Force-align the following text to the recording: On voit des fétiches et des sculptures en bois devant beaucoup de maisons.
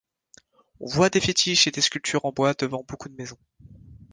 On 0.79 0.87
voit 0.87 1.11
des 1.11 1.19
fétiches 1.21 1.67
et 1.67 1.71
des 1.71 1.79
sculptures 1.81 2.25
en 2.25 2.31
bois 2.31 2.55
devant 2.55 2.83
beaucoup 2.87 3.07
de 3.07 3.13
maisons. 3.13 3.37